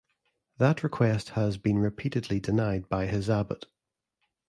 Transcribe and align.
That 0.57 0.81
request 0.81 1.29
had 1.37 1.61
been 1.61 1.77
repeatedly 1.77 2.39
denied 2.39 2.89
by 2.89 3.05
his 3.05 3.29
abbot. 3.29 3.65